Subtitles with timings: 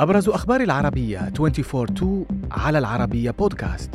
[0.00, 3.90] أبرز أخبار العربية 24 على العربية بودكاست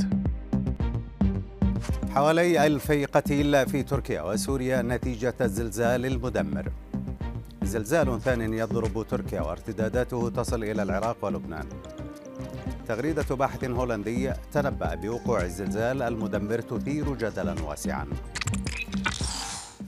[2.09, 6.71] حوالي ألفي قتيل في تركيا وسوريا نتيجة الزلزال المدمر.
[7.63, 11.65] زلزال ثان يضرب تركيا وارتداداته تصل إلى العراق ولبنان.
[12.87, 18.07] تغريدة باحث هولندي تنبأ بوقوع الزلزال المدمر تثير جدلا واسعا.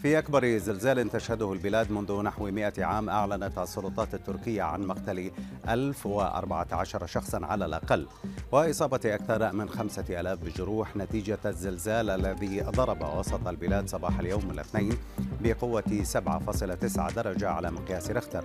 [0.06, 5.32] في أكبر زلزال تشهده البلاد منذ نحو 100 عام أعلنت السلطات التركية عن مقتل
[5.70, 8.08] 1014 شخصا على الأقل.
[8.52, 14.98] وإصابة أكثر من 5000 بجروح نتيجة الزلزال الذي ضرب وسط البلاد صباح اليوم الاثنين
[15.42, 18.44] بقوة 7.9 درجة على مقياس رختر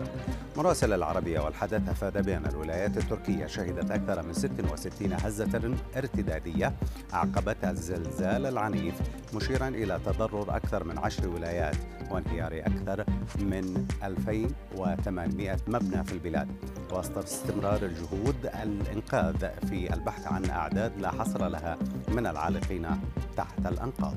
[0.56, 6.72] مراسل العربية والحدث أفاد بأن الولايات التركية شهدت أكثر من 66 هزة ارتدادية
[7.12, 8.94] عقبت الزلزال العنيف
[9.34, 11.49] مشيرا إلى تضرر أكثر من عشر ولايات
[12.10, 13.04] وانهيار أكثر
[13.38, 16.48] من 2800 مبنى في البلاد.
[16.92, 22.86] وسط استمرار الجهود الإنقاذ في البحث عن أعداد لا حصر لها من العالقين
[23.36, 24.16] تحت الأنقاض.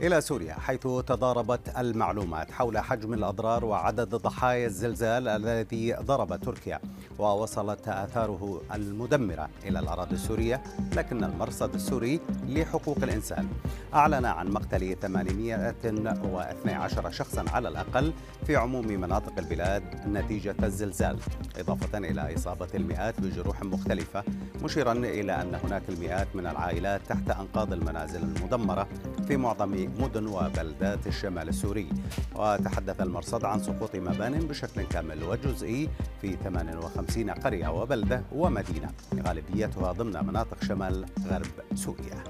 [0.00, 6.80] إلى سوريا حيث تضاربت المعلومات حول حجم الأضرار وعدد ضحايا الزلزال الذي ضرب تركيا
[7.18, 10.62] ووصلت آثاره المدمرة إلى الأراضي السورية
[10.96, 13.48] لكن المرصد السوري لحقوق الإنسان.
[13.94, 18.12] أعلن عن مقتل 812 شخصا على الأقل
[18.46, 21.18] في عموم مناطق البلاد نتيجة الزلزال.
[21.56, 24.24] إضافة إلى إصابة المئات بجروح مختلفة
[24.62, 28.88] مشيرا إلى أن هناك المئات من العائلات تحت أنقاض المنازل المدمرة
[29.28, 31.88] في معظم مدن وبلدات الشمال السوري.
[32.36, 35.88] وتحدث المرصد عن سقوط مبان بشكل كامل وجزئي
[36.20, 38.90] في 58 قرية وبلدة ومدينة
[39.26, 42.24] غالبيتها ضمن مناطق شمال غرب سوريا.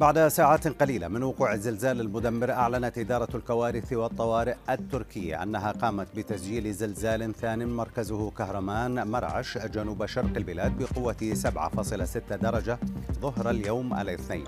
[0.00, 6.74] بعد ساعات قليلة من وقوع الزلزال المدمر أعلنت إدارة الكوارث والطوارئ التركية أنها قامت بتسجيل
[6.74, 12.78] زلزال ثان مركزه كهرمان مرعش جنوب شرق البلاد بقوة 7.6 درجة
[13.20, 14.44] ظهر اليوم الاثنين.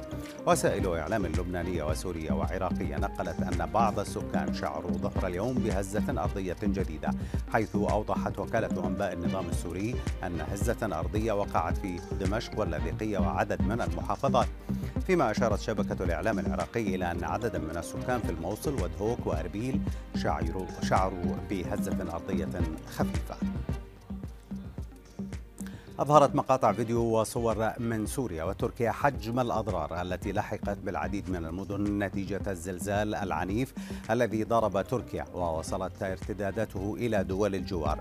[0.46, 7.10] وسائل إعلام لبنانية وسورية وعراقية نقلت أن بعض السكان شعروا ظهر اليوم بهزة أرضية جديدة
[7.52, 13.80] حيث أوضحت وكالة أنباء النظام السوري أن هزة أرضية وقعت في دمشق واللاذقية وعدد من
[13.80, 14.48] المحافظات.
[15.06, 19.80] فيما أشارت شبكة الإعلام العراقي إلى أن عددا من السكان في الموصل ودهوك وأربيل
[20.16, 22.48] شعروا, شعروا بهزة أرضية
[22.96, 23.36] خفيفة.
[25.98, 32.40] أظهرت مقاطع فيديو وصور من سوريا وتركيا حجم الأضرار التي لحقت بالعديد من المدن نتيجة
[32.46, 33.74] الزلزال العنيف
[34.10, 38.00] الذي ضرب تركيا ووصلت ارتداداته إلى دول الجوار.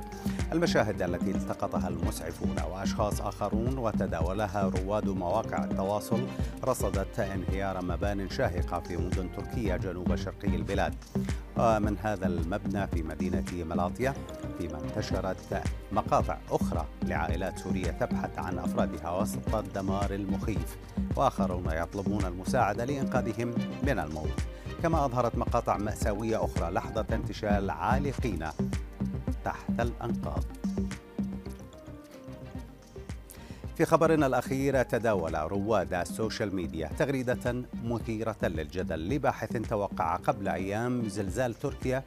[0.52, 6.28] المشاهد التي التقطها المسعفون وأشخاص آخرون وتداولها رواد مواقع التواصل
[6.64, 10.94] رصدت انهيار مبان شاهقة في مدن تركيا جنوب شرقي البلاد.
[11.62, 14.14] ومن هذا المبنى في مدينة ملاطيا
[14.58, 20.78] فيما انتشرت مقاطع أخرى لعائلات سورية تبحث عن أفرادها وسط الدمار المخيف
[21.16, 24.40] وآخرون يطلبون المساعدة لإنقاذهم من الموت.
[24.84, 28.48] كما أظهرت مقاطع مأساوية أخرى لحظة انتشال عالقين
[29.46, 30.44] تحت الأنقاض.
[33.82, 41.54] في خبرنا الأخير تداول رواد السوشيال ميديا تغريدة مثيرة للجدل لباحث توقع قبل أيام زلزال
[41.54, 42.04] تركيا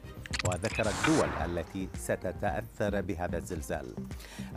[0.47, 3.85] وذكر الدول التي ستتأثر بهذا الزلزال.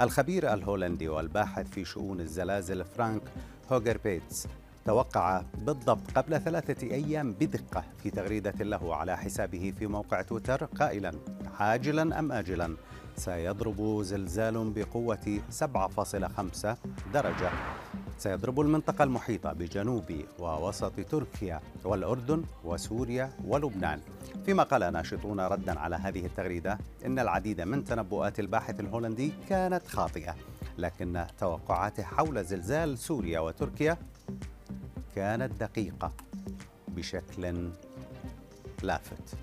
[0.01, 3.23] الخبير الهولندي والباحث في شؤون الزلازل فرانك
[3.73, 4.47] هوجر بيتس
[4.84, 11.12] توقع بالضبط قبل ثلاثة أيام بدقة في تغريدة له على حسابه في موقع تويتر قائلا
[11.61, 12.77] عاجلا أم آجلا؟
[13.19, 16.77] سيضرب زلزال بقوة 7.5
[17.12, 17.51] درجة.
[18.19, 24.01] سيضرب المنطقة المحيطة بجنوب ووسط تركيا والأردن وسوريا ولبنان.
[24.47, 30.34] فيما قال ناشطون ردا على هذه التغريدة إن العديد من تنبؤات الباحث الهولندي كانت خاطئة
[30.78, 33.97] لكن توقعاته حول زلزال سوريا وتركيا
[35.17, 36.12] كانت دقيقة
[36.89, 37.71] بشكل
[38.83, 39.37] لافت.